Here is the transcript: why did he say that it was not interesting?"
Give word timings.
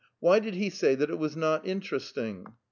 why 0.19 0.39
did 0.39 0.55
he 0.55 0.67
say 0.67 0.95
that 0.95 1.11
it 1.11 1.19
was 1.19 1.35
not 1.35 1.63
interesting?" 1.63 2.47